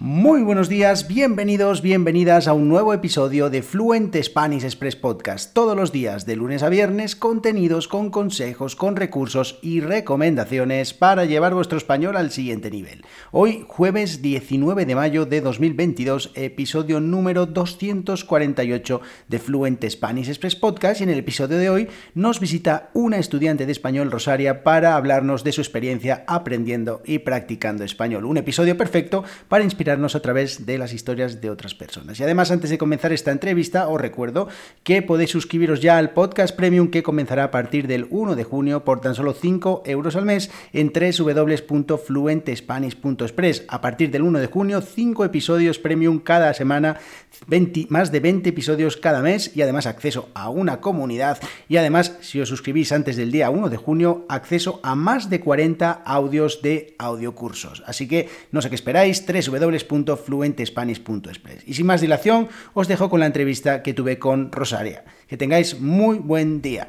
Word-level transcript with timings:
Muy 0.00 0.42
buenos 0.42 0.68
días, 0.68 1.08
bienvenidos, 1.08 1.82
bienvenidas 1.82 2.46
a 2.46 2.52
un 2.52 2.68
nuevo 2.68 2.94
episodio 2.94 3.50
de 3.50 3.62
Fluent 3.62 4.14
Spanish 4.22 4.62
Express 4.62 4.94
Podcast. 4.94 5.52
Todos 5.52 5.76
los 5.76 5.90
días, 5.90 6.24
de 6.24 6.36
lunes 6.36 6.62
a 6.62 6.68
viernes, 6.68 7.16
contenidos 7.16 7.88
con 7.88 8.10
consejos, 8.10 8.76
con 8.76 8.94
recursos 8.94 9.58
y 9.60 9.80
recomendaciones 9.80 10.94
para 10.94 11.24
llevar 11.24 11.52
vuestro 11.52 11.78
español 11.78 12.16
al 12.16 12.30
siguiente 12.30 12.70
nivel. 12.70 13.02
Hoy, 13.32 13.64
jueves 13.66 14.22
19 14.22 14.86
de 14.86 14.94
mayo 14.94 15.26
de 15.26 15.40
2022, 15.40 16.30
episodio 16.36 17.00
número 17.00 17.46
248 17.46 19.00
de 19.26 19.38
Fluent 19.40 19.84
Spanish 19.90 20.28
Express 20.28 20.54
Podcast. 20.54 21.00
Y 21.00 21.04
en 21.04 21.10
el 21.10 21.18
episodio 21.18 21.58
de 21.58 21.70
hoy 21.70 21.88
nos 22.14 22.38
visita 22.38 22.90
una 22.94 23.18
estudiante 23.18 23.66
de 23.66 23.72
español, 23.72 24.12
Rosaria, 24.12 24.62
para 24.62 24.94
hablarnos 24.94 25.42
de 25.42 25.50
su 25.50 25.60
experiencia 25.60 26.22
aprendiendo 26.28 27.02
y 27.04 27.18
practicando 27.18 27.82
español. 27.82 28.26
Un 28.26 28.36
episodio 28.36 28.76
perfecto 28.76 29.24
para 29.48 29.64
inspirar 29.64 29.87
a 29.88 30.20
través 30.20 30.66
de 30.66 30.76
las 30.76 30.92
historias 30.92 31.40
de 31.40 31.48
otras 31.48 31.74
personas. 31.74 32.20
Y 32.20 32.22
además, 32.22 32.50
antes 32.50 32.68
de 32.68 32.76
comenzar 32.76 33.10
esta 33.10 33.30
entrevista, 33.30 33.88
os 33.88 33.98
recuerdo 33.98 34.48
que 34.82 35.00
podéis 35.00 35.30
suscribiros 35.30 35.80
ya 35.80 35.96
al 35.96 36.10
podcast 36.10 36.54
premium 36.54 36.90
que 36.90 37.02
comenzará 37.02 37.44
a 37.44 37.50
partir 37.50 37.86
del 37.86 38.06
1 38.10 38.36
de 38.36 38.44
junio 38.44 38.84
por 38.84 39.00
tan 39.00 39.14
solo 39.14 39.32
5 39.32 39.84
euros 39.86 40.14
al 40.14 40.26
mes 40.26 40.50
en 40.74 40.92
www.fluentespanish.express. 40.92 43.64
A 43.68 43.80
partir 43.80 44.10
del 44.10 44.20
1 44.22 44.40
de 44.40 44.46
junio, 44.46 44.82
5 44.82 45.24
episodios 45.24 45.78
premium 45.78 46.18
cada 46.18 46.52
semana, 46.52 46.98
20, 47.46 47.86
más 47.88 48.12
de 48.12 48.20
20 48.20 48.50
episodios 48.50 48.98
cada 48.98 49.22
mes 49.22 49.56
y 49.56 49.62
además 49.62 49.86
acceso 49.86 50.28
a 50.34 50.50
una 50.50 50.82
comunidad. 50.82 51.38
Y 51.66 51.78
además, 51.78 52.18
si 52.20 52.42
os 52.42 52.50
suscribís 52.50 52.92
antes 52.92 53.16
del 53.16 53.32
día 53.32 53.48
1 53.48 53.70
de 53.70 53.78
junio, 53.78 54.26
acceso 54.28 54.80
a 54.82 54.94
más 54.94 55.30
de 55.30 55.40
40 55.40 56.02
audios 56.04 56.60
de 56.60 56.94
audiocursos. 56.98 57.82
Así 57.86 58.06
que 58.06 58.28
no 58.52 58.60
sé 58.60 58.68
qué 58.68 58.74
esperáis, 58.74 59.24
www 59.26 59.77
www.fluentespanish.express. 59.86 61.66
Y 61.66 61.74
sin 61.74 61.86
más 61.86 62.00
dilación, 62.00 62.48
os 62.74 62.88
dejo 62.88 63.10
con 63.10 63.20
la 63.20 63.26
entrevista 63.26 63.82
que 63.82 63.94
tuve 63.94 64.18
con 64.18 64.50
Rosaria. 64.52 65.04
Que 65.26 65.36
tengáis 65.36 65.80
muy 65.80 66.18
buen 66.18 66.62
día. 66.62 66.88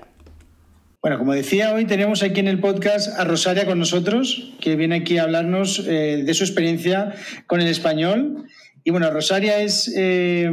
Bueno, 1.02 1.18
como 1.18 1.34
decía, 1.34 1.74
hoy 1.74 1.86
tenemos 1.86 2.24
aquí 2.24 2.42
en 2.42 2.50
el 2.50 2.60
podcast 2.60 3.18
a 3.18 3.24
Rosaria 3.24 3.66
con 3.66 3.80
nosotros, 3.80 4.54
que 4.60 4.76
viene 4.76 4.96
aquí 4.96 5.18
a 5.18 5.24
hablarnos 5.24 5.80
eh, 5.88 6.24
de 6.26 6.34
su 6.34 6.44
experiencia 6.44 7.16
con 7.48 7.62
el 7.62 7.68
español. 7.68 8.46
Y 8.84 8.92
bueno, 8.92 9.10
Rosaria 9.10 9.62
es, 9.62 9.90
eh, 9.96 10.50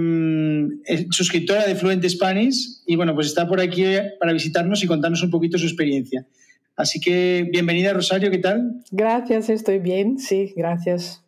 suscriptora 1.11 1.67
de 1.67 1.75
Fluent 1.75 2.05
Spanish 2.07 2.83
y 2.87 2.95
bueno, 2.95 3.15
pues 3.15 3.27
está 3.27 3.49
por 3.49 3.61
aquí 3.61 3.85
para 4.21 4.33
visitarnos 4.33 4.85
y 4.85 4.87
contarnos 4.87 5.23
un 5.23 5.31
poquito 5.31 5.59
su 5.59 5.67
experiencia. 5.67 6.27
Así 6.77 7.01
que 7.01 7.49
bienvenida 7.51 7.93
Rosario, 7.93 8.31
¿qué 8.31 8.39
tal? 8.39 8.85
Gracias, 8.91 9.49
estoy 9.49 9.79
bien, 9.79 10.19
sí, 10.19 10.53
gracias. 10.55 11.26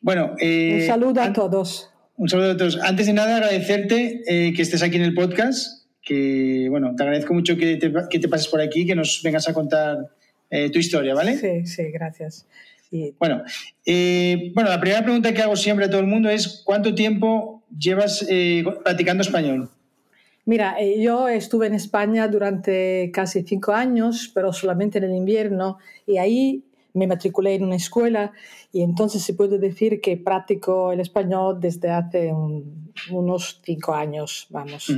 Bueno, 0.00 0.34
eh, 0.40 0.80
un 0.80 0.86
saludo 0.86 1.20
a 1.20 1.32
todos. 1.32 1.90
Un 2.16 2.28
saludo 2.28 2.52
a 2.52 2.56
todos. 2.56 2.78
Antes 2.80 3.06
de 3.06 3.12
nada, 3.12 3.36
agradecerte 3.36 4.22
eh, 4.26 4.52
que 4.54 4.62
estés 4.62 4.82
aquí 4.82 4.96
en 4.96 5.02
el 5.02 5.14
podcast, 5.14 5.86
que 6.02 6.68
bueno, 6.70 6.94
te 6.96 7.02
agradezco 7.02 7.34
mucho 7.34 7.56
que 7.56 7.76
te, 7.76 7.92
que 8.10 8.18
te 8.18 8.28
pases 8.28 8.48
por 8.48 8.60
aquí, 8.60 8.86
que 8.86 8.94
nos 8.94 9.20
vengas 9.22 9.48
a 9.48 9.54
contar 9.54 10.08
eh, 10.50 10.70
tu 10.70 10.78
historia, 10.78 11.14
¿vale? 11.14 11.36
Sí, 11.36 11.66
sí, 11.66 11.90
gracias. 11.90 12.46
Bueno, 13.18 13.42
bueno, 14.54 14.70
la 14.70 14.78
primera 14.78 15.02
pregunta 15.02 15.34
que 15.34 15.42
hago 15.42 15.56
siempre 15.56 15.86
a 15.86 15.90
todo 15.90 16.00
el 16.00 16.06
mundo 16.06 16.30
es 16.30 16.62
¿cuánto 16.64 16.94
tiempo 16.94 17.64
llevas 17.76 18.24
practicando 18.84 19.22
español? 19.22 19.68
Mira, 20.44 20.76
yo 20.98 21.26
estuve 21.26 21.66
en 21.66 21.74
España 21.74 22.28
durante 22.28 23.10
casi 23.12 23.42
cinco 23.42 23.72
años, 23.72 24.30
pero 24.32 24.52
solamente 24.52 24.98
en 24.98 25.04
el 25.04 25.14
invierno, 25.16 25.78
y 26.06 26.18
ahí 26.18 26.62
me 26.94 27.06
matriculé 27.08 27.54
en 27.54 27.64
una 27.64 27.76
escuela 27.76 28.32
y 28.72 28.82
entonces 28.82 29.22
se 29.22 29.34
puede 29.34 29.58
decir 29.58 30.00
que 30.00 30.16
practico 30.16 30.92
el 30.92 31.00
español 31.00 31.58
desde 31.60 31.90
hace 31.90 32.32
unos 33.10 33.60
cinco 33.64 33.94
años, 33.94 34.46
vamos. 34.50 34.92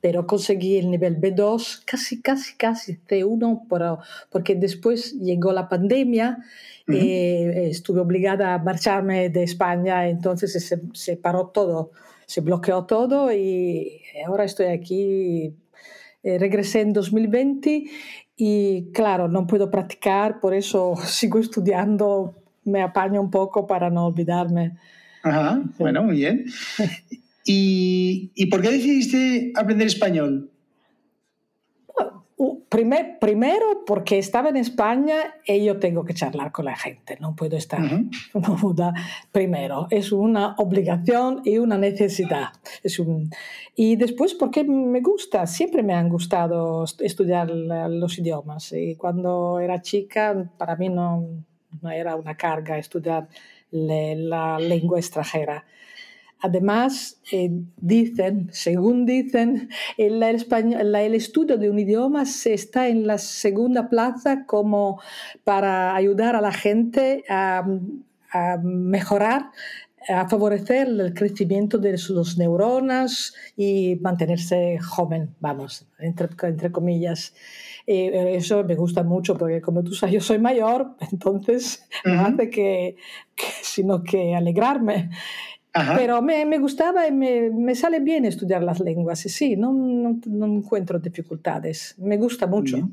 Pero 0.00 0.26
conseguí 0.26 0.76
el 0.76 0.90
nivel 0.90 1.18
B2, 1.18 1.82
casi, 1.84 2.20
casi, 2.20 2.56
casi 2.56 2.98
C1, 3.08 3.62
pero, 3.68 3.98
porque 4.30 4.54
después 4.54 5.18
llegó 5.18 5.52
la 5.52 5.68
pandemia. 5.68 6.38
y 6.86 6.96
eh, 6.96 7.68
estuve 7.70 8.00
obligada 8.00 8.54
a 8.54 8.58
marcharme 8.58 9.30
de 9.30 9.44
España, 9.44 10.08
entonces 10.08 10.52
se, 10.52 10.80
se 10.92 11.16
paró 11.16 11.46
todo, 11.48 11.92
se 12.26 12.40
bloqueó 12.40 12.84
todo 12.84 13.32
y 13.32 14.00
ahora 14.26 14.44
estoy 14.44 14.66
aquí 14.66 15.54
eh, 16.22 16.38
regresé 16.38 16.82
en 16.82 16.92
2020 16.92 17.84
y 18.42 18.90
claro, 18.92 19.28
no 19.28 19.46
puedo 19.46 19.70
practicar, 19.70 20.40
por 20.40 20.54
eso 20.54 20.94
sigo 21.04 21.38
estudiando, 21.38 22.34
me 22.64 22.80
apaño 22.80 23.20
un 23.20 23.30
poco 23.30 23.66
para 23.66 23.90
no 23.90 24.06
olvidarme. 24.06 24.78
Ajá, 25.22 25.62
bueno, 25.78 26.02
muy 26.02 26.16
bien. 26.16 26.46
¿Y, 27.44 28.30
¿Y 28.34 28.46
por 28.46 28.62
qué 28.62 28.70
decidiste 28.70 29.52
aprender 29.54 29.86
español? 29.86 30.50
Primer, 32.70 33.18
primero 33.18 33.84
porque 33.84 34.18
estaba 34.18 34.48
en 34.48 34.56
España 34.56 35.34
y 35.46 35.62
yo 35.62 35.78
tengo 35.78 36.06
que 36.06 36.14
charlar 36.14 36.52
con 36.52 36.64
la 36.64 36.76
gente, 36.76 37.18
no 37.20 37.36
puedo 37.36 37.54
estar 37.54 37.80
muda. 38.62 38.94
Primero, 39.30 39.88
es 39.90 40.10
una 40.10 40.54
obligación 40.56 41.42
y 41.44 41.58
una 41.58 41.76
necesidad. 41.76 42.48
Es 42.82 42.98
un... 42.98 43.30
Y 43.76 43.96
después 43.96 44.32
porque 44.32 44.64
me 44.64 45.02
gusta, 45.02 45.46
siempre 45.46 45.82
me 45.82 45.92
han 45.92 46.08
gustado 46.08 46.84
estudiar 47.00 47.50
los 47.50 48.18
idiomas. 48.18 48.72
Y 48.72 48.96
cuando 48.96 49.60
era 49.60 49.82
chica, 49.82 50.50
para 50.56 50.76
mí 50.76 50.88
no, 50.88 51.44
no 51.82 51.90
era 51.90 52.16
una 52.16 52.38
carga 52.38 52.78
estudiar 52.78 53.28
la 53.70 54.58
lengua 54.58 54.98
extranjera. 54.98 55.66
Además, 56.42 57.20
eh, 57.32 57.50
dicen, 57.76 58.48
según 58.50 59.04
dicen, 59.04 59.68
el, 59.98 60.22
español, 60.22 60.94
el, 60.94 61.14
estudio 61.14 61.58
de 61.58 61.68
un 61.68 61.78
idioma 61.78 62.24
se 62.24 62.54
está 62.54 62.88
en 62.88 63.06
la 63.06 63.18
segunda 63.18 63.90
plaza 63.90 64.46
como 64.46 65.00
para 65.44 65.94
ayudar 65.94 66.36
a 66.36 66.40
la 66.40 66.52
gente 66.52 67.24
a, 67.28 67.62
mejorar, 68.62 69.50
a 70.08 70.28
favorecer 70.28 70.86
el 70.88 71.12
crecimiento 71.12 71.76
de 71.76 71.98
sus 71.98 72.38
neuronas 72.38 73.34
y 73.56 73.96
mantenerse 74.00 74.78
joven, 74.78 75.34
vamos, 75.40 75.86
entre, 75.98 76.28
entre 76.48 76.72
comillas. 76.72 77.34
Eh, 77.86 78.36
eso 78.36 78.64
me 78.64 78.76
gusta 78.76 79.02
mucho 79.02 79.36
porque 79.36 79.60
como 79.60 79.82
tú 79.82 79.92
sabes, 79.94 80.14
yo 80.14 80.20
soy 80.20 80.38
mayor, 80.38 80.96
entonces 81.12 81.86
no 82.04 82.22
hace 82.22 82.48
que, 82.48 82.96
sino 83.62 84.02
que 84.02 84.34
alegrarme. 84.34 85.10
Pero 85.72 86.20
me, 86.20 86.44
me, 86.46 86.58
gustaba 86.58 87.06
y 87.06 87.12
me, 87.12 87.50
me, 87.50 87.74
sale 87.74 88.00
bien 88.00 88.24
estudiar 88.24 88.62
las 88.62 88.80
lenguas, 88.80 89.20
sí, 89.20 89.56
no, 89.56 89.72
no, 89.72 90.18
no 90.26 90.46
encuentro 90.46 90.98
dificultades, 90.98 91.94
me 91.98 92.16
gusta 92.16 92.46
mucho. 92.46 92.88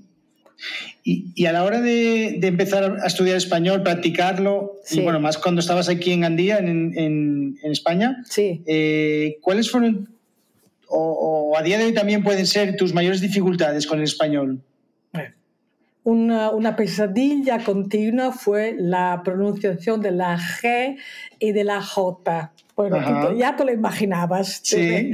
Y, 1.04 1.32
y, 1.36 1.46
a 1.46 1.52
la 1.52 1.64
hora 1.64 1.82
de, 1.82 2.38
de, 2.40 2.48
empezar 2.48 3.00
a 3.02 3.08
estudiar 3.08 3.38
español, 3.38 3.84
practicarlo, 3.84 4.80
y 4.92 5.02
bueno, 5.02 5.20
más 5.20 5.38
cuando 5.38 5.60
estabas 5.62 5.90
aquí 5.90 6.12
en 6.12 6.22
Gandía, 6.22 6.58
en, 6.58 6.98
en, 6.98 7.58
en 7.62 7.72
España, 7.72 8.24
sí. 8.28 8.62
Eh, 8.66 9.38
¿cuáles 9.42 9.72
fueron, 9.72 10.10
o, 10.88 11.52
o, 11.52 11.58
a 11.58 11.64
día 11.64 11.78
de 11.78 11.86
hoy 11.86 11.94
también 11.94 12.24
pueden 12.24 12.46
ser 12.46 12.76
tus 12.76 12.94
mayores 12.94 13.22
dificultades 13.22 13.88
con 13.88 14.00
el 14.00 14.06
español? 14.06 14.62
Una, 16.08 16.52
una, 16.52 16.78
pesadilla 16.78 17.62
continua 17.66 18.32
fue 18.32 18.74
la 18.80 19.22
pronunciación 19.26 20.00
de 20.00 20.12
la 20.12 20.38
G 20.38 20.96
y 21.38 21.52
de 21.52 21.66
la 21.66 21.82
J. 21.82 22.54
Bueno, 22.78 23.34
ya 23.34 23.58
te 23.58 23.66
lo 23.66 23.74
imaginabas. 23.74 24.62
Sí. 24.64 25.12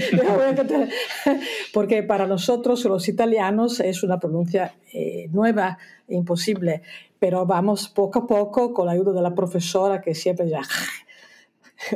Porque 1.74 2.04
para 2.04 2.28
nosotros, 2.28 2.86
los 2.86 3.10
italianos, 3.10 3.80
es 3.80 4.04
una 4.04 4.20
pronuncia 4.20 4.76
eh, 4.94 5.30
nueva, 5.32 5.80
imposible. 6.10 6.84
Pero 7.18 7.48
vamos 7.48 7.90
poco 7.90 8.20
a 8.20 8.28
poco 8.28 8.72
con 8.72 8.86
la 8.86 8.92
ayuda 8.92 9.14
de 9.14 9.22
la 9.24 9.34
profesora 9.34 10.00
que 10.00 10.14
siempre 10.14 10.48
ya 10.48 10.62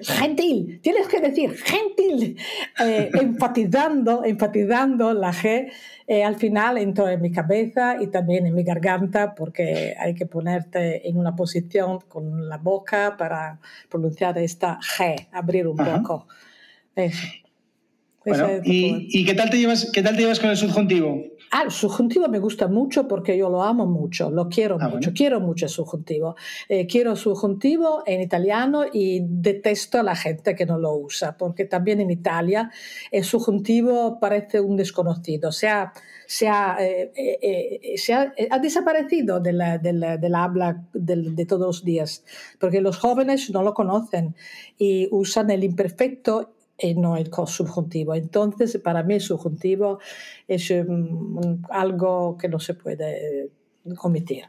gentil, 0.03 0.79
tienes 0.81 1.07
que 1.07 1.19
decir 1.19 1.55
gentil, 1.57 2.37
eh, 2.83 3.09
enfatizando, 3.21 4.23
enfatizando 4.23 5.13
la 5.13 5.31
G, 5.31 5.71
eh, 6.07 6.23
al 6.23 6.35
final 6.35 6.77
entró 6.77 7.09
en 7.09 7.21
mi 7.21 7.31
cabeza 7.31 7.97
y 8.01 8.07
también 8.07 8.45
en 8.45 8.53
mi 8.53 8.63
garganta 8.63 9.35
porque 9.35 9.95
hay 9.99 10.13
que 10.13 10.25
ponerte 10.25 11.07
en 11.07 11.17
una 11.17 11.35
posición 11.35 11.99
con 12.07 12.47
la 12.47 12.57
boca 12.57 13.15
para 13.17 13.59
pronunciar 13.89 14.37
esta 14.37 14.79
G, 14.79 15.27
abrir 15.31 15.67
un 15.67 15.77
poco. 15.77 16.27
¿Y, 18.63 19.25
qué, 19.25 19.33
tal 19.33 19.49
te 19.49 19.57
llevas, 19.57 19.89
qué 19.91 20.01
tal 20.01 20.15
te 20.15 20.21
llevas 20.21 20.39
con 20.39 20.49
el 20.49 20.57
subjuntivo? 20.57 21.21
Ah, 21.51 21.63
el 21.63 21.71
subjuntivo 21.71 22.27
me 22.27 22.39
gusta 22.39 22.67
mucho 22.67 23.07
porque 23.07 23.37
yo 23.37 23.49
lo 23.49 23.63
amo 23.63 23.85
mucho, 23.85 24.29
lo 24.29 24.49
quiero 24.49 24.77
ah, 24.81 24.89
mucho, 24.89 25.13
quiero 25.13 25.39
mucho 25.39 25.65
el 25.65 25.69
subjuntivo. 25.69 26.35
Eh, 26.67 26.87
quiero 26.87 27.11
el 27.11 27.17
subjuntivo 27.17 28.03
en 28.05 28.21
italiano 28.21 28.83
y 28.91 29.21
detesto 29.23 29.99
a 29.99 30.03
la 30.03 30.15
gente 30.15 30.55
que 30.55 30.65
no 30.65 30.77
lo 30.77 30.93
usa, 30.95 31.37
porque 31.37 31.65
también 31.65 32.01
en 32.01 32.11
Italia 32.11 32.69
el 33.11 33.23
subjuntivo 33.23 34.19
parece 34.19 34.59
un 34.59 34.75
desconocido, 34.75 35.53
se 35.53 35.69
ha, 35.69 35.93
se 36.25 36.49
ha, 36.49 36.77
eh, 36.81 37.11
eh, 37.15 37.97
se 37.97 38.13
ha, 38.13 38.33
ha 38.49 38.59
desaparecido 38.59 39.39
del 39.39 39.61
habla 40.35 40.83
de 40.93 41.45
todos 41.45 41.67
los 41.67 41.85
días, 41.85 42.25
porque 42.59 42.81
los 42.81 42.97
jóvenes 42.97 43.49
no 43.51 43.63
lo 43.63 43.73
conocen 43.73 44.35
y 44.77 45.07
usan 45.11 45.49
el 45.49 45.63
imperfecto 45.63 46.56
y 46.79 46.93
no 46.93 47.17
el 47.17 47.29
subjuntivo. 47.47 48.15
Entonces, 48.15 48.77
para 48.83 49.03
mí 49.03 49.15
el 49.15 49.21
subjuntivo 49.21 49.99
es 50.47 50.69
um, 50.71 51.61
algo 51.69 52.37
que 52.37 52.47
no 52.47 52.59
se 52.59 52.73
puede 52.73 53.45
eh, 53.45 53.49
omitir. 54.01 54.45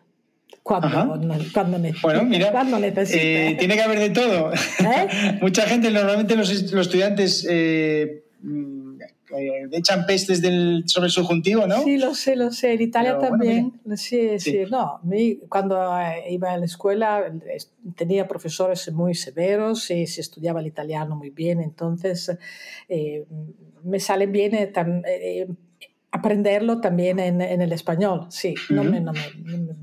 Cuando, 0.62 1.18
cuando, 1.54 1.78
bueno, 2.02 2.24
mira, 2.24 2.52
eh, 3.10 3.56
tiene 3.58 3.74
que 3.74 3.82
haber 3.82 4.00
de 4.00 4.10
todo. 4.10 4.52
¿Eh? 4.52 5.38
Mucha 5.40 5.62
gente, 5.62 5.90
normalmente 5.90 6.36
los, 6.36 6.50
los 6.72 6.86
estudiantes 6.86 7.46
eh, 7.48 8.24
eh, 9.36 9.68
echan 9.72 10.06
pestes 10.06 10.40
del, 10.40 10.84
sobre 10.86 11.06
el 11.06 11.12
subjuntivo, 11.12 11.66
¿no? 11.66 11.82
Sí, 11.82 11.98
lo 11.98 12.14
sé, 12.14 12.36
lo 12.36 12.50
sé. 12.50 12.72
En 12.72 12.82
Italia 12.82 13.18
también. 13.18 13.80
sí, 13.96 14.38
sí, 14.38 14.64
No, 14.70 15.00
cuando 15.48 15.76
eh, 15.98 16.24
iba 16.30 16.52
a 16.52 16.56
la 16.56 16.64
escuela 16.64 17.24
tenía 17.96 18.26
profesores 18.26 18.90
muy 18.92 19.14
severos 19.14 19.90
y 19.90 20.06
se 20.06 20.20
estudiaba 20.20 20.60
el 20.60 20.66
italiano 20.66 21.16
muy 21.16 21.30
bien, 21.30 21.60
entonces 21.60 22.36
eh, 22.88 23.26
me 23.84 24.00
sale 24.00 24.26
bien 24.26 24.56
aprenderlo 26.10 26.80
también 26.80 27.18
en, 27.18 27.40
en, 27.40 27.60
el 27.60 27.72
español. 27.72 28.26
Sí, 28.30 28.54
no, 28.70 28.82
me, 28.82 29.00
no, 29.00 29.12
me, 29.12 29.20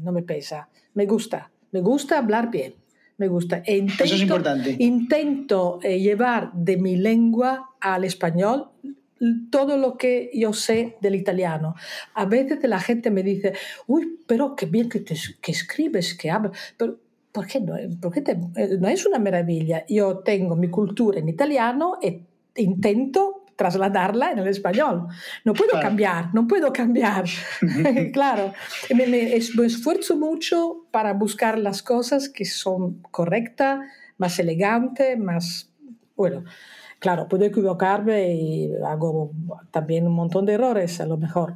no 0.01 0.11
me 0.11 0.23
pesa. 0.23 0.69
Me 0.93 1.05
gusta, 1.05 1.51
me 1.71 1.81
gusta 1.81 2.17
hablar 2.17 2.49
bien 2.49 2.73
me 3.17 3.27
gusta. 3.29 3.61
E 3.65 3.77
intento, 3.77 4.03
Eso 4.03 4.15
es 4.15 4.21
importante. 4.21 4.75
Intento 4.79 5.79
llevar 5.79 6.51
de 6.53 6.77
mi 6.77 6.97
lengua 6.97 7.69
al 7.79 8.03
español 8.03 8.71
todo 9.49 9.77
lo 9.77 9.97
que 9.97 10.29
yo 10.33 10.53
sé 10.53 10.97
del 11.01 11.15
italiano. 11.15 11.75
A 12.13 12.25
veces 12.25 12.59
la 12.63 12.79
gente 12.79 13.11
me 13.11 13.23
dice, 13.23 13.53
uy, 13.87 14.19
pero 14.27 14.55
qué 14.55 14.65
bien 14.65 14.89
que, 14.89 14.99
te, 14.99 15.15
que 15.41 15.51
escribes, 15.51 16.13
que 16.15 16.29
hablas, 16.29 16.57
pero 16.77 16.99
¿por 17.31 17.47
qué, 17.47 17.59
no, 17.59 17.75
por 18.01 18.13
qué 18.13 18.21
te, 18.21 18.31
eh, 18.31 18.77
no 18.79 18.87
es 18.87 19.05
una 19.05 19.19
maravilla? 19.19 19.85
Yo 19.87 20.19
tengo 20.19 20.55
mi 20.55 20.69
cultura 20.69 21.19
en 21.19 21.29
italiano 21.29 21.97
e 22.01 22.21
intento 22.57 23.45
trasladarla 23.55 24.31
en 24.31 24.39
el 24.39 24.47
español. 24.47 25.07
No 25.43 25.53
puedo 25.53 25.79
cambiar, 25.79 26.33
no 26.33 26.47
puedo 26.47 26.73
cambiar. 26.73 27.25
claro, 28.13 28.53
me, 28.93 29.07
me, 29.07 29.35
esfuerzo 29.35 30.17
mucho 30.17 30.85
para 30.91 31.13
buscar 31.13 31.57
las 31.57 31.81
cosas 31.81 32.29
que 32.29 32.45
son 32.45 33.01
correctas, 33.11 33.79
más 34.17 34.39
elegantes, 34.39 35.17
más... 35.17 35.71
Bueno, 36.15 36.45
Claro, 37.05 37.27
puedo 37.27 37.45
equivocarme 37.45 38.33
y 38.33 38.71
hago 38.83 39.31
también 39.69 40.07
un 40.07 40.13
montón 40.13 40.43
de 40.47 40.53
errores 40.53 40.99
a 40.99 41.05
lo 41.05 41.17
mejor, 41.17 41.53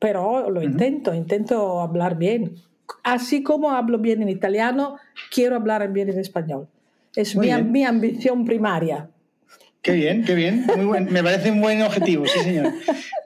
pero 0.00 0.50
lo 0.50 0.60
intento, 0.60 1.14
intento 1.14 1.80
hablar 1.80 2.18
bien. 2.18 2.56
Así 3.04 3.44
como 3.44 3.70
hablo 3.70 4.00
bien 4.00 4.22
en 4.22 4.28
italiano, 4.28 4.96
quiero 5.32 5.54
hablar 5.54 5.92
bien 5.92 6.08
en 6.08 6.18
español. 6.18 6.66
Es 7.14 7.36
mi, 7.36 7.52
mi, 7.62 7.84
ambición 7.84 8.44
primaria. 8.44 9.08
Qué 9.82 9.92
bien, 9.92 10.24
qué 10.24 10.34
bien. 10.34 10.66
Muy 10.76 11.00
Me 11.04 11.22
parece 11.22 11.52
un 11.52 11.60
buen 11.60 11.80
objetivo, 11.82 12.26
sí, 12.26 12.40
señor. 12.40 12.72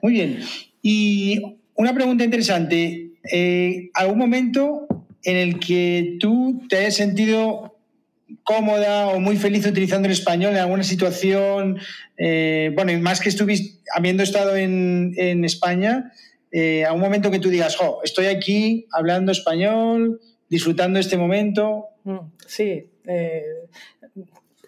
Muy 0.03 0.13
bien. 0.13 0.41
Y 0.83 1.57
una 1.73 1.91
pregunta 1.91 2.23
interesante. 2.23 3.13
Eh, 3.31 3.89
¿Algún 3.95 4.19
momento 4.19 4.85
en 5.23 5.37
el 5.37 5.57
que 5.57 6.17
tú 6.19 6.61
te 6.69 6.77
hayas 6.77 6.93
sentido 6.93 7.72
cómoda 8.43 9.07
o 9.07 9.19
muy 9.19 9.37
feliz 9.37 9.65
utilizando 9.65 10.07
el 10.07 10.13
español 10.13 10.53
en 10.53 10.59
alguna 10.59 10.83
situación, 10.83 11.79
eh, 12.17 12.71
bueno, 12.75 12.91
y 12.91 12.97
más 12.97 13.19
que 13.19 13.29
estuviste, 13.29 13.81
habiendo 13.95 14.23
estado 14.23 14.55
en, 14.55 15.13
en 15.17 15.45
España, 15.45 16.11
eh, 16.51 16.85
a 16.85 16.93
un 16.93 16.99
momento 16.99 17.31
que 17.31 17.39
tú 17.39 17.49
digas, 17.49 17.75
jo, 17.75 17.99
estoy 18.03 18.27
aquí 18.27 18.87
hablando 18.91 19.31
español, 19.31 20.21
disfrutando 20.49 20.99
este 20.99 21.17
momento. 21.17 21.85
Mm, 22.03 22.17
sí, 22.45 22.89
eh, 23.05 23.43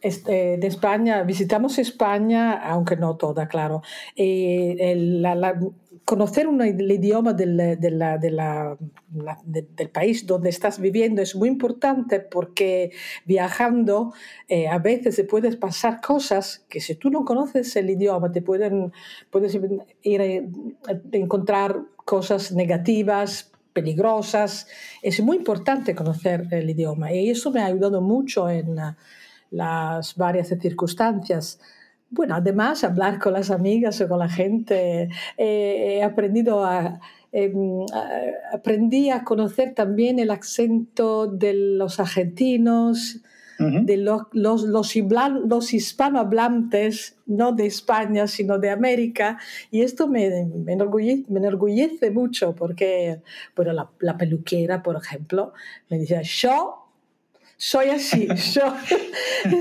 este, 0.02 0.58
de 0.58 0.68
España, 0.68 1.24
visitamos 1.24 1.80
España, 1.80 2.54
aunque 2.54 2.96
no 2.96 3.18
toda, 3.18 3.48
claro. 3.48 3.82
la, 4.16 5.60
conocer 6.06 6.48
el 6.48 6.92
idioma 6.92 7.34
del, 7.34 7.60
país 9.92 10.26
donde 10.26 10.50
estás 10.50 10.80
viviendo 10.80 11.22
es 11.22 11.36
muy 11.36 11.50
importante 11.50 12.20
porque 12.20 12.92
viajando 13.26 14.14
eh, 14.48 14.68
a 14.68 14.78
veces 14.78 15.16
se 15.16 15.24
pueden 15.24 15.60
pasar 15.60 16.00
cosas 16.02 16.66
que 16.70 16.80
si 16.80 16.96
tú 16.96 17.10
no 17.10 17.26
conoces 17.26 17.76
el 17.76 17.90
idioma 17.90 18.32
te 18.32 18.44
pueden 18.44 18.94
puedes 19.32 19.58
ir 20.04 20.22
a 20.22 20.26
encontrar 21.12 21.82
cosas 22.06 22.52
negativas 22.52 23.52
peligrosas. 23.76 24.68
Es 25.02 25.20
muy 25.22 25.38
importante 25.38 25.94
conocer 25.94 26.48
el 26.52 26.70
idioma 26.70 27.12
y 27.12 27.30
eso 27.30 27.52
me 27.52 27.62
ha 27.62 27.66
ayudado 27.66 28.02
mucho 28.02 28.50
en 28.50 28.78
las 29.52 30.16
varias 30.16 30.48
circunstancias 30.48 31.60
bueno, 32.10 32.36
además 32.36 32.84
hablar 32.84 33.20
con 33.20 33.34
las 33.34 33.52
amigas 33.52 34.00
o 34.02 34.08
con 34.08 34.20
la 34.20 34.30
gente, 34.30 35.10
eh, 35.38 35.98
he 35.98 36.04
aprendido 36.04 36.64
em, 37.32 37.86
a, 37.94 38.54
aprendí 38.54 39.10
a 39.10 39.24
conocer 39.24 39.74
también 39.74 40.20
el 40.20 40.32
acento 40.32 41.28
de 41.28 41.54
los 41.54 42.00
argentinos, 42.00 43.22
de 43.58 43.96
los, 43.96 44.24
los, 44.34 44.64
los, 44.64 45.74
hispanohablantes, 45.74 47.18
no 47.26 47.54
de 47.54 47.66
España, 47.66 48.28
sino 48.28 48.60
de 48.60 48.70
América, 48.70 49.38
y 49.72 49.82
esto 49.82 50.10
me, 50.10 50.46
me, 50.46 50.74
enorgullece, 50.74 52.12
mucho 52.12 52.54
porque, 52.54 53.22
bueno, 53.56 53.72
la, 53.72 53.90
la 54.00 54.18
peluquera, 54.18 54.84
por 54.84 54.98
ejemplo, 54.98 55.54
me 55.90 56.00
dice, 56.00 56.22
yo 56.22 56.85
soy 57.58 57.90
así, 57.90 58.28
yo, 58.54 58.76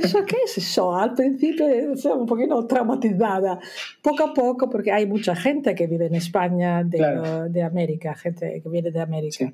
¿eso 0.03 0.25
qué 0.27 0.37
es 0.45 0.59
eso? 0.59 0.95
Al 0.95 1.15
principio 1.15 1.67
estaba 1.69 2.17
un 2.17 2.27
poquito 2.27 2.67
traumatizada, 2.67 3.61
poco 4.03 4.25
a 4.25 4.35
poco, 4.35 4.69
porque 4.69 4.93
hay 4.93 5.07
mucha 5.07 5.35
gente 5.37 5.75
que 5.75 5.87
vive 5.87 6.07
en 6.07 6.15
España 6.15 6.83
de, 6.85 7.49
de 7.51 7.63
América, 7.63 8.15
gente 8.15 8.61
que 8.63 8.69
viene 8.69 8.91
de 8.91 9.01
América. 9.01 9.53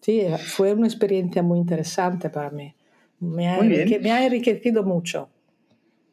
Sí. 0.00 0.26
fue 0.38 0.72
una 0.72 0.86
experiencia 0.86 1.42
muy 1.42 1.58
interesante 1.58 2.30
para 2.30 2.50
mí. 2.50 2.74
Me 3.20 3.48
ha, 3.48 3.60
me 3.60 4.12
ha 4.12 4.24
enriquecido 4.24 4.84
mucho. 4.84 5.28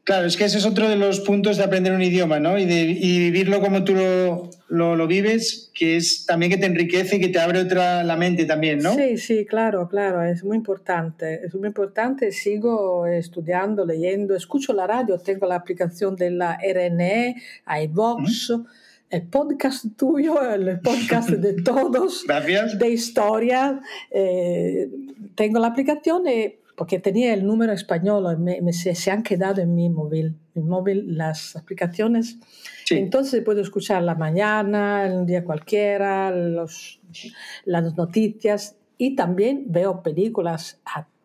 Claro, 0.06 0.28
es 0.28 0.38
que 0.38 0.46
ese 0.46 0.60
es 0.60 0.68
otro 0.68 0.88
de 0.88 0.98
los 0.98 1.20
puntos 1.22 1.58
de 1.58 1.64
aprender 1.64 1.92
un 1.92 2.04
idioma, 2.04 2.40
¿no? 2.40 2.60
Y, 2.60 2.66
de, 2.66 2.82
y 2.82 3.18
vivirlo 3.18 3.60
como 3.60 3.84
tú 3.84 3.96
lo, 3.96 4.52
lo, 4.68 4.96
lo, 4.96 5.08
vives, 5.08 5.72
que 5.74 5.98
es 5.98 6.28
también 6.28 6.52
que 6.52 6.60
te 6.60 6.68
enriquece 6.68 7.16
y 7.16 7.20
que 7.20 7.30
te 7.30 7.40
abre 7.40 7.60
otra 7.60 8.04
la 8.04 8.16
mente 8.16 8.46
también, 8.46 8.78
¿no? 8.84 8.94
Sí, 8.94 9.18
sí, 9.18 9.46
claro, 9.48 9.90
claro, 9.90 10.22
es 10.22 10.44
muy 10.44 10.58
importante. 10.58 11.42
Es 11.44 11.56
muy 11.56 11.66
importante. 11.66 12.32
Sigo 12.32 13.08
estudiando, 13.08 13.84
leyendo, 13.84 14.36
escucho 14.36 14.74
la 14.74 14.86
radio, 14.86 15.18
tengo 15.18 15.48
la 15.48 15.56
aplicación 15.56 16.16
de 16.16 16.30
la 16.30 16.60
RNE, 16.60 17.42
iVox. 17.86 18.54
El 19.10 19.24
podcast 19.24 19.86
tuyo, 19.98 20.40
el 20.52 20.82
podcast 20.82 21.30
de 21.30 21.54
todos, 21.64 22.26
Gracias. 22.28 22.78
de 22.78 22.90
historia. 22.90 23.80
Eh, 24.12 24.88
tengo 25.34 25.58
la 25.58 25.68
aplicación 25.68 26.28
y 26.28 26.56
porque 26.76 27.00
tenía 27.00 27.34
el 27.34 27.46
número 27.46 27.72
español, 27.72 28.38
me, 28.38 28.74
se, 28.74 29.12
han 29.12 29.24
quedado 29.24 29.62
en 29.62 29.74
mi 29.76 29.90
móvil, 29.90 30.36
mi 30.54 30.62
móvil 30.62 31.18
las 31.18 31.56
aplicaciones. 31.56 32.38
Entonces 32.90 33.42
puedo 33.44 33.62
escuchar 33.62 34.04
la 34.04 34.16
mañana, 34.16 35.08
un 35.10 35.26
día 35.26 35.44
cualquiera, 35.44 36.32
los, 36.32 37.00
las 37.64 37.96
noticias 37.96 38.76
y 38.98 39.16
también 39.16 39.66
veo 39.68 40.04
películas. 40.04 40.80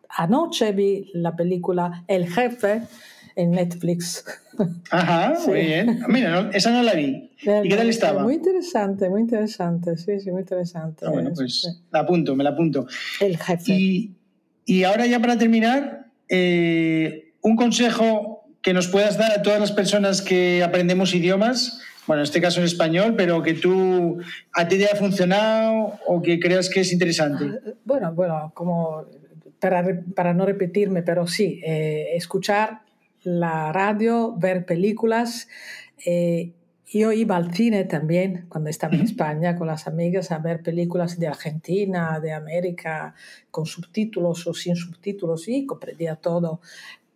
Anoche 0.09 0.71
vi 0.71 1.09
la 1.13 1.35
película 1.35 2.03
El 2.07 2.27
Jefe 2.27 2.83
en 3.35 3.51
Netflix. 3.51 4.25
Ajá, 4.91 5.37
muy 5.47 5.61
bien. 5.61 6.01
Mira, 6.07 6.49
esa 6.53 6.71
no 6.71 6.83
la 6.83 6.93
vi. 6.93 7.29
¿Y 7.41 7.69
qué 7.69 7.75
tal 7.75 7.89
estaba? 7.89 8.23
Muy 8.23 8.35
interesante, 8.35 9.09
muy 9.09 9.21
interesante, 9.21 9.97
sí, 9.97 10.19
sí, 10.19 10.31
muy 10.31 10.41
interesante. 10.41 11.05
Ah, 11.05 11.11
bueno, 11.11 11.31
pues 11.33 11.81
la 11.91 11.99
apunto, 11.99 12.35
me 12.35 12.43
la 12.43 12.51
apunto. 12.51 12.85
El 13.19 13.37
Jefe. 13.37 13.71
Y, 13.71 14.15
y 14.71 14.85
ahora 14.85 15.05
ya 15.05 15.19
para 15.19 15.37
terminar, 15.37 16.05
eh, 16.29 17.33
un 17.41 17.57
consejo 17.57 18.45
que 18.61 18.73
nos 18.73 18.87
puedas 18.87 19.17
dar 19.17 19.33
a 19.33 19.41
todas 19.41 19.59
las 19.59 19.73
personas 19.73 20.21
que 20.21 20.63
aprendemos 20.63 21.13
idiomas, 21.13 21.81
bueno, 22.07 22.21
en 22.21 22.23
este 22.23 22.39
caso 22.39 22.61
en 22.61 22.67
español, 22.67 23.15
pero 23.17 23.43
que 23.43 23.53
tú 23.53 24.19
a 24.53 24.69
ti 24.69 24.77
te 24.77 24.85
haya 24.85 24.95
funcionado 24.95 25.99
o 26.07 26.21
que 26.21 26.39
creas 26.39 26.69
que 26.69 26.79
es 26.79 26.93
interesante. 26.93 27.43
Ah, 27.53 27.71
bueno, 27.83 28.13
bueno, 28.13 28.51
como 28.53 29.07
para, 29.59 29.83
para 30.15 30.33
no 30.33 30.45
repetirme, 30.45 31.03
pero 31.03 31.27
sí, 31.27 31.59
eh, 31.65 32.11
escuchar 32.13 32.83
la 33.23 33.73
radio, 33.73 34.33
ver 34.37 34.65
películas 34.65 35.49
eh, 36.05 36.53
yo 36.99 37.11
iba 37.13 37.37
al 37.37 37.53
cine 37.53 37.85
también 37.85 38.45
cuando 38.49 38.69
estaba 38.69 38.95
en 38.95 39.01
España 39.01 39.55
con 39.55 39.67
las 39.67 39.87
amigas 39.87 40.31
a 40.31 40.39
ver 40.39 40.61
películas 40.61 41.17
de 41.17 41.27
Argentina, 41.27 42.19
de 42.19 42.33
América, 42.33 43.15
con 43.49 43.65
subtítulos 43.65 44.45
o 44.47 44.53
sin 44.53 44.75
subtítulos 44.75 45.47
y 45.47 45.65
comprendía 45.65 46.17
todo. 46.17 46.59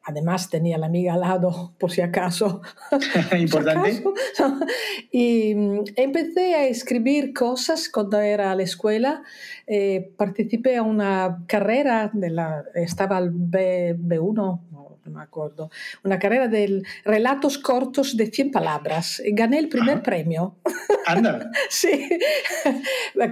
Además 0.07 0.49
tenía 0.49 0.77
la 0.77 0.85
amiga 0.85 1.15
al 1.15 1.21
lado, 1.21 1.73
por 1.79 1.91
si 1.91 2.01
acaso. 2.01 2.61
Importante. 3.37 4.03
Y 5.11 5.55
mm, 5.55 5.83
empecé 5.95 6.55
a 6.55 6.67
escribir 6.67 7.33
cosas 7.33 7.89
cuando 7.89 8.19
era 8.19 8.51
a 8.51 8.55
la 8.55 8.63
escuela. 8.63 9.23
Eh, 9.67 10.11
participé 10.15 10.77
a 10.77 10.83
una 10.83 11.43
carrera, 11.47 12.11
de 12.13 12.29
la, 12.29 12.63
estaba 12.75 13.17
al 13.17 13.31
B, 13.33 13.95
B1, 13.97 14.61
no 14.71 14.94
me 15.09 15.21
acuerdo, 15.21 15.69
una 16.03 16.19
carrera 16.19 16.47
de 16.47 16.83
relatos 17.03 17.57
cortos 17.57 18.17
de 18.17 18.27
100 18.27 18.51
palabras. 18.51 19.21
Gané 19.25 19.59
el 19.59 19.69
primer 19.69 20.01
premio. 20.01 20.55
Anda. 21.07 21.51
sí. 21.69 22.09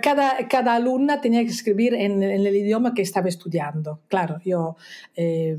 Cada, 0.02 0.48
cada 0.48 0.76
alumna 0.76 1.22
tenía 1.22 1.42
que 1.42 1.52
escribir 1.52 1.94
en, 1.94 2.24
en, 2.24 2.46
el 2.46 2.56
idioma 2.56 2.94
que 2.94 3.02
estaba 3.02 3.30
estudiando. 3.30 4.02
Claro, 4.08 4.40
yo... 4.44 4.76
Eh, 5.16 5.58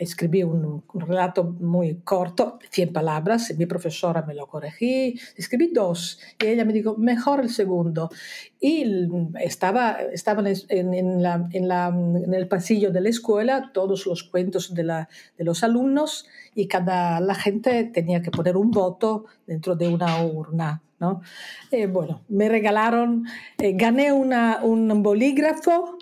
escribí 0.00 0.42
un, 0.42 0.82
relato 0.94 1.44
muy 1.44 1.96
corto, 1.96 2.58
100 2.70 2.92
palabras, 2.92 3.50
y 3.50 3.54
mi 3.54 3.66
profesora 3.66 4.22
me 4.22 4.34
lo 4.34 4.46
corregí, 4.46 5.20
escribí 5.36 5.70
dos, 5.74 6.18
y 6.42 6.46
ella 6.46 6.64
me 6.64 6.72
dijo, 6.72 6.96
mejor 6.96 7.40
el 7.40 7.50
segundo. 7.50 8.10
Y 8.58 9.08
estaba, 9.40 9.98
estaban 10.12 10.46
en, 10.46 10.94
en, 10.94 11.22
la, 11.22 11.46
en, 11.52 11.68
la, 11.68 11.88
en, 11.88 12.32
el 12.32 12.48
pasillo 12.48 12.90
de 12.90 13.02
la 13.02 13.10
escuela 13.10 13.72
todos 13.74 14.06
los 14.06 14.24
cuentos 14.24 14.74
de, 14.74 14.84
la, 14.84 15.08
de 15.36 15.44
los 15.44 15.62
alumnos, 15.62 16.26
y 16.54 16.66
cada 16.66 17.20
la 17.20 17.34
gente 17.34 17.84
tenía 17.84 18.22
que 18.22 18.30
poner 18.30 18.56
un 18.56 18.70
voto 18.70 19.26
dentro 19.46 19.76
de 19.76 19.88
una 19.88 20.24
urna. 20.24 20.82
¿no? 20.98 21.20
Eh, 21.70 21.86
bueno, 21.86 22.22
me 22.28 22.48
regalaron, 22.48 23.26
eh, 23.58 23.72
gané 23.74 24.12
una, 24.12 24.60
un 24.62 25.02
bolígrafo 25.02 25.98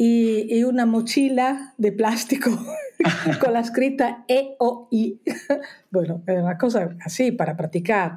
y, 0.00 0.46
y, 0.56 0.62
una 0.62 0.86
mochila 0.86 1.74
de 1.76 1.90
plástico 1.90 2.50
con 3.40 3.52
la 3.52 3.60
escrita 3.60 4.24
E 4.28 4.54
o 4.60 4.88
I. 4.92 5.20
bueno, 5.90 6.22
una 6.26 6.56
cosa 6.56 6.96
así 7.04 7.32
para 7.32 7.56
practicar. 7.56 8.16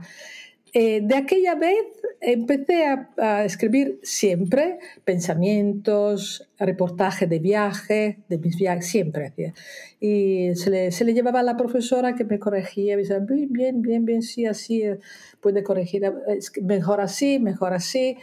Eh, 0.73 1.01
de 1.03 1.15
aquella 1.15 1.55
vez 1.55 1.83
empecé 2.21 2.85
a, 2.85 3.09
a, 3.17 3.43
escribir 3.43 3.99
siempre 4.03 4.79
pensamientos, 5.03 6.49
reportaje 6.57 7.27
de 7.27 7.39
viaje, 7.39 8.19
de 8.29 8.37
mis 8.37 8.55
viajes, 8.55 8.87
siempre 8.87 9.33
Y 9.99 10.55
se 10.55 10.69
le, 10.69 10.91
se 10.91 11.03
le, 11.03 11.13
llevaba 11.13 11.41
a 11.41 11.43
la 11.43 11.57
profesora 11.57 12.15
que 12.15 12.23
me 12.23 12.39
corregía, 12.39 12.95
me 12.95 13.01
decía, 13.01 13.19
bien, 13.19 13.81
bien, 13.81 14.05
bien, 14.05 14.21
sí, 14.21 14.45
así, 14.45 14.83
eh, 14.83 14.99
puede 15.41 15.61
corregir, 15.61 16.03
mejor 16.61 17.01
así, 17.01 17.39
mejor 17.39 17.73
así. 17.73 18.17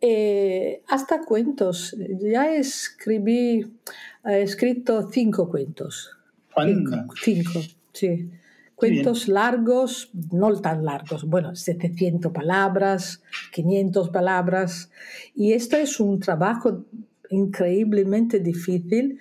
Eh, 0.00 0.82
hasta 0.88 1.20
cuentos. 1.20 1.96
Ya 2.20 2.54
escribí, 2.54 3.70
he 4.24 4.42
escrito 4.42 5.10
cinco 5.10 5.48
cuentos. 5.48 6.16
Cinco, 6.56 7.14
cinco, 7.22 7.60
sí. 7.92 8.30
Cuentos 8.74 9.28
largos, 9.28 10.10
no 10.32 10.58
tan 10.58 10.86
largos, 10.86 11.24
bueno, 11.24 11.54
700 11.54 12.32
palabras, 12.32 13.22
500 13.52 14.08
palabras. 14.08 14.90
Y 15.34 15.52
esto 15.52 15.76
es 15.76 16.00
un 16.00 16.18
trabajo 16.18 16.86
increíblemente 17.28 18.40
difícil 18.40 19.20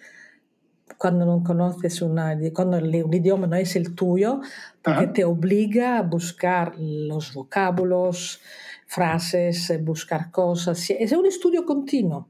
cuando 0.98 1.25
no 1.25 1.43
conoces 1.43 2.01
una, 2.01 2.38
cuando 2.53 2.77
un 2.77 3.13
idioma 3.13 3.48
no 3.48 3.55
es 3.55 3.75
el 3.75 3.96
tuyo, 3.96 4.41
porque 4.81 5.03
Ajá. 5.03 5.13
te 5.13 5.24
obliga 5.24 5.98
a 5.98 6.01
buscar 6.01 6.74
los 6.77 7.34
vocábulos, 7.34 8.41
frases, 8.88 9.72
buscar 9.84 10.31
cosas. 10.31 10.89
Es 10.89 11.12
un 11.12 11.25
estudio 11.25 11.65
continuo. 11.65 12.27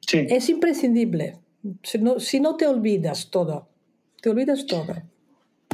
Sí. 0.00 0.26
Es 0.28 0.48
imprescindible. 0.48 1.36
Si 1.82 1.98
no, 1.98 2.18
si 2.18 2.40
no, 2.40 2.56
te 2.56 2.66
olvidas 2.66 3.30
todo, 3.30 3.68
te 4.22 4.30
olvidas 4.30 4.66
todo. 4.66 4.94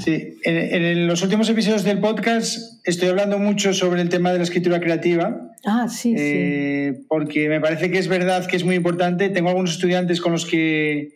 Sí, 0.02 0.38
en, 0.42 0.56
en, 0.56 1.06
los 1.06 1.22
últimos 1.22 1.48
episodios 1.48 1.84
del 1.84 2.00
podcast 2.00 2.84
estoy 2.84 3.10
hablando 3.10 3.38
mucho 3.38 3.72
sobre 3.72 4.02
el 4.02 4.08
tema 4.08 4.32
de 4.32 4.38
la 4.38 4.44
escritura 4.44 4.80
creativa. 4.80 5.52
Ah, 5.64 5.88
sí, 5.88 6.14
eh, 6.16 6.94
sí. 6.96 7.04
Porque 7.08 7.48
me 7.48 7.60
parece 7.60 7.90
que 7.90 7.98
es 7.98 8.08
verdad 8.08 8.44
que 8.46 8.56
es 8.56 8.64
muy 8.64 8.74
importante. 8.74 9.28
Tengo 9.28 9.50
algunos 9.50 9.72
estudiantes 9.72 10.20
con 10.20 10.32
los 10.32 10.46
que, 10.46 11.12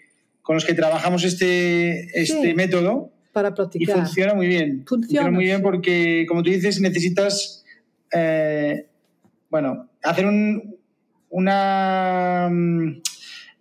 con 0.48 0.54
los 0.54 0.64
que 0.64 0.72
trabajamos 0.72 1.24
este, 1.24 2.04
este 2.18 2.40
Sí. 2.42 2.54
método 2.54 3.12
Para 3.34 3.50
y 3.50 3.52
practicar. 3.52 3.96
funciona 3.98 4.32
muy 4.32 4.46
bien. 4.46 4.82
Funciona, 4.86 5.30
muy 5.30 5.44
bien 5.44 5.60
porque, 5.60 6.24
como 6.26 6.42
tú 6.42 6.48
dices, 6.48 6.80
necesitas, 6.80 7.66
eh, 8.14 8.86
bueno, 9.50 9.90
hacer 10.02 10.24
un, 10.24 10.74
una... 11.28 12.48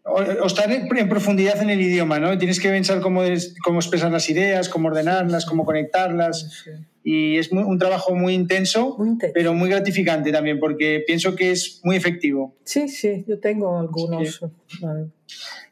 O, 0.09 0.19
o 0.43 0.47
estar 0.47 0.71
en, 0.71 0.87
en 0.95 1.09
profundidad 1.09 1.61
en 1.61 1.69
el 1.69 1.81
idioma, 1.81 2.17
¿no? 2.19 2.37
Tienes 2.37 2.59
que 2.59 2.69
pensar 2.69 3.01
cómo, 3.01 3.23
es- 3.23 3.55
cómo 3.63 3.79
expresar 3.79 4.11
las 4.11 4.29
ideas, 4.29 4.69
cómo 4.69 4.87
ordenarlas, 4.87 5.45
cómo 5.45 5.65
conectarlas. 5.65 6.63
Sí. 6.63 6.71
Y 7.03 7.37
es 7.37 7.51
muy- 7.53 7.63
un 7.63 7.77
trabajo 7.77 8.15
muy 8.15 8.33
intenso, 8.33 8.95
Muy 8.97 9.09
intenso. 9.09 9.33
pero 9.33 9.53
muy 9.53 9.69
gratificante 9.69 10.31
también, 10.31 10.59
porque 10.59 11.03
pienso 11.05 11.35
que 11.35 11.51
es 11.51 11.81
muy 11.83 11.95
efectivo. 11.95 12.55
Sí, 12.63 12.87
sí, 12.89 13.25
yo 13.27 13.39
tengo 13.39 13.77
algunos 13.79 14.41
eh, 14.43 15.07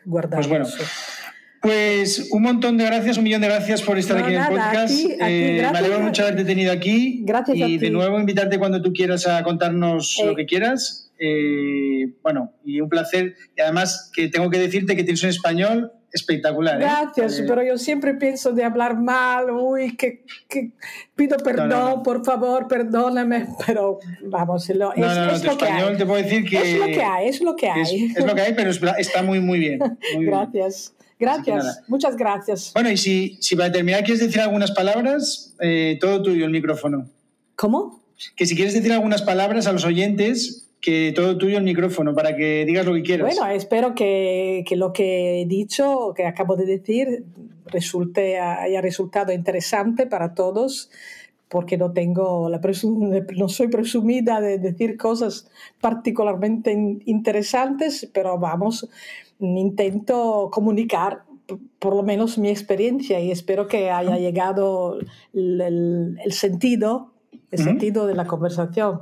guardados. 0.05 0.47
Pues 0.47 0.47
bueno. 0.47 0.65
Pues 1.61 2.29
un 2.31 2.43
montón 2.43 2.77
de 2.77 2.85
gracias, 2.85 3.17
un 3.17 3.23
millón 3.23 3.41
de 3.41 3.47
gracias 3.47 3.81
por 3.81 3.97
estar 3.97 4.17
No, 4.19 4.25
aquí 4.25 4.35
en 4.35 4.39
el 4.41 4.45
a 4.45 4.49
podcast. 4.49 4.87
ti, 4.95 5.03
a 5.13 5.17
ti, 5.27 5.33
Eh, 5.33 5.51
me 5.53 5.57
gracias. 5.57 5.79
alegro 5.79 5.99
mucho 6.01 6.21
haberte 6.21 6.45
tenido 6.45 6.71
aquí. 6.71 7.21
Gracias 7.25 7.57
y 7.57 7.63
a 7.63 7.67
de 7.79 7.89
nuevo 7.89 8.19
invitarte 8.19 8.59
cuando 8.59 8.81
tú 8.83 8.93
quieras 8.93 9.25
a 9.27 9.41
contarnos 9.43 10.17
Eh. 10.21 10.25
lo 10.27 10.35
que 10.35 10.45
quieras. 10.45 11.04
Eh, 11.19 12.13
bueno, 12.21 12.53
y 12.63 12.81
un 12.81 12.89
placer. 12.89 13.35
Y 13.57 13.61
además 13.61 14.11
que 14.13 14.27
tengo 14.27 14.49
que 14.49 14.59
decirte 14.59 14.95
que 14.95 15.03
tienes 15.03 15.23
un 15.23 15.29
español 15.29 15.91
espectacular. 16.11 16.75
¿eh? 16.81 16.85
Gracias, 16.85 17.39
Eh, 17.39 17.45
pero 17.47 17.61
yo 17.63 17.77
siempre 17.77 18.13
pienso 18.13 18.53
de 18.53 18.63
hablar 18.63 18.97
mal, 18.97 19.49
uy, 19.51 19.97
que, 19.97 20.23
que 20.47 20.71
pido 21.13 21.35
perdón, 21.37 21.67
No, 21.69 21.79
no, 21.79 21.95
no. 21.97 22.03
por 22.03 22.23
favor, 22.23 22.67
perdóname, 22.69 23.47
pero 23.65 23.99
vamos, 24.23 24.69
lo, 24.69 24.93
es, 24.93 24.99
No, 24.99 25.13
no, 25.13 25.25
no, 25.25 25.31
es 25.33 25.41
tu 25.41 25.47
lo 25.47 25.57
que 25.57 25.65
español 25.65 25.89
hay. 25.91 25.97
te 25.97 26.05
puedo 26.05 26.23
decir 26.23 26.45
que 26.49 26.57
Es 26.73 26.79
lo 26.79 26.85
que 26.85 27.01
hay, 27.03 27.27
es 27.27 27.41
lo 27.41 27.55
que 27.55 27.69
hay. 27.69 28.05
es 28.15 28.25
lo 28.25 28.33
que 28.35 28.41
hay, 28.41 28.53
pero 28.53 28.69
es- 28.69 28.81
está 28.97 29.23
muy, 29.23 29.39
muy 29.41 29.59
bien. 29.59 29.79
muy 30.15 30.25
bien. 30.25 30.31
Gracias, 30.31 30.93
gracias, 31.19 31.81
muchas 31.87 32.15
gracias. 32.15 32.71
Bueno, 32.73 32.89
y 32.91 32.97
si, 32.97 33.37
si 33.41 33.55
para 33.57 33.71
terminar 33.73 34.03
quieres 34.05 34.21
decir 34.25 34.39
algunas 34.39 34.71
palabras, 34.71 35.53
eh, 35.59 35.97
todo 35.99 36.21
tuyo 36.23 36.45
el 36.45 36.51
micrófono. 36.51 37.09
¿Cómo? 37.57 38.03
Que 38.37 38.45
si 38.45 38.55
quieres 38.55 38.73
decir 38.73 38.93
algunas 38.93 39.21
palabras 39.21 39.67
a 39.67 39.73
los 39.73 39.83
oyentes, 39.83 40.64
que 40.85 41.11
todo 41.15 41.35
tuyo 41.35 41.57
el 41.57 41.63
micrófono 41.63 42.13
para 42.13 42.35
que 42.35 42.63
digas 42.63 42.85
lo 42.85 42.93
que 42.93 43.01
quieras. 43.01 43.25
Bueno, 43.35 43.51
espero 43.51 43.95
que, 43.95 44.63
que 44.67 44.75
lo 44.75 44.93
que 44.93 45.41
he 45.41 45.45
dicho, 45.47 46.13
que 46.15 46.25
acabo 46.27 46.55
de 46.55 46.65
decir, 46.65 47.25
resulte, 47.65 48.37
haya 48.39 48.81
resultado 48.81 49.33
interesante 49.33 50.05
para 50.05 50.35
todos, 50.35 50.91
porque 51.49 51.75
no 51.77 51.91
tengo 51.91 52.49
la 52.49 52.59
no 53.37 53.49
soy 53.49 53.67
presumida 53.69 54.39
de 54.41 54.59
decir 54.59 54.95
cosas 54.97 55.49
particularmente 55.81 56.71
in- 56.71 57.01
interesantes, 57.07 58.07
pero 58.13 58.37
vamos, 58.37 58.87
intento 59.39 60.49
comunicar 60.51 61.23
por 61.79 61.95
lo 61.95 62.03
menos 62.03 62.37
mi 62.37 62.49
experiencia 62.49 63.19
y 63.19 63.31
espero 63.31 63.67
que 63.67 63.89
haya 63.91 64.17
llegado 64.17 64.99
el, 65.33 65.61
el- 65.61 66.19
el 66.23 66.31
sentido, 66.33 67.11
el 67.51 67.59
Ujú. 67.59 67.69
sentido 67.69 68.07
de 68.07 68.15
la 68.15 68.25
conversación. 68.27 69.01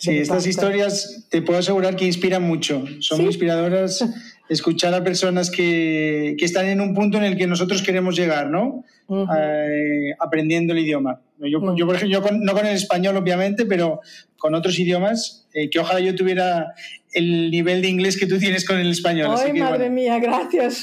Sí, 0.00 0.16
estas 0.16 0.46
historias 0.46 1.26
te 1.30 1.42
puedo 1.42 1.58
asegurar 1.58 1.94
que 1.94 2.06
inspiran 2.06 2.42
mucho. 2.42 2.84
Son 3.00 3.16
Sí. 3.18 3.22
muy 3.22 3.26
inspiradoras 3.26 4.02
escuchar 4.48 4.94
a 4.94 5.04
personas 5.04 5.50
que, 5.50 6.34
que 6.38 6.44
están 6.44 6.66
en 6.66 6.80
un 6.80 6.94
punto 6.94 7.18
en 7.18 7.24
el 7.24 7.36
que 7.36 7.46
nosotros 7.46 7.82
queremos 7.82 8.16
llegar, 8.16 8.48
¿no? 8.50 8.84
Ujú. 9.06 9.26
Eh, 9.36 10.14
aprendiendo 10.18 10.72
el 10.72 10.80
idioma. 10.80 11.20
Yo, 11.38 11.60
Mm. 11.60 11.76
yo, 11.76 11.86
por 11.86 11.96
ejemplo, 11.96 12.18
yo 12.18 12.22
con- 12.22 12.40
no 12.44 12.52
con 12.54 12.66
el 12.66 12.74
español, 12.74 13.16
obviamente, 13.16 13.64
pero 13.66 14.00
con 14.38 14.54
otros 14.54 14.78
idiomas, 14.78 15.46
eh, 15.52 15.68
que 15.70 15.78
ojalá 15.78 16.00
yo 16.00 16.14
tuviera 16.14 16.74
el 17.12 17.50
nivel 17.50 17.82
de 17.82 17.88
inglés 17.88 18.16
que 18.18 18.26
tú 18.26 18.38
tienes 18.38 18.64
con 18.66 18.78
el 18.78 18.90
español. 18.90 19.30
Así 19.32 19.44
Ay, 19.48 19.52
que, 19.52 19.60
madre 19.60 19.78
bueno, 19.78 19.94
mía, 19.94 20.18
gracias. 20.18 20.74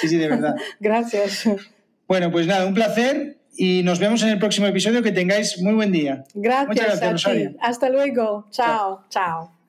sí, 0.00 0.08
sí, 0.08 0.16
de 0.16 0.28
verdad. 0.28 0.54
gracias. 0.80 1.48
Bueno, 2.08 2.30
pues 2.30 2.46
nada, 2.46 2.66
un 2.66 2.74
placer 2.74 3.38
y 3.56 3.82
nos 3.82 3.98
vemos 3.98 4.22
en 4.22 4.30
el 4.30 4.38
próximo 4.38 4.66
episodio. 4.66 5.02
Que 5.02 5.12
tengáis 5.12 5.60
muy 5.60 5.74
buen 5.74 5.92
día. 5.92 6.24
Gracias, 6.34 6.68
Muchas 6.68 7.00
gracias, 7.00 7.26
a 7.26 7.32
ti. 7.32 7.56
Hasta 7.60 7.88
luego. 7.88 8.46
Chao, 8.50 9.04
chao. 9.08 9.61